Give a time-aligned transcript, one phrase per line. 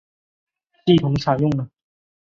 [0.87, 1.69] 系统采用了。